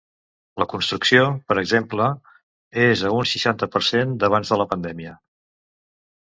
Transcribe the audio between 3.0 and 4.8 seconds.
a un seixanta per cent d’abans de la